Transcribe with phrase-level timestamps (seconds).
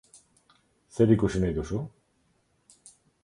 [0.99, 1.81] Zer ikusi nahi duzu?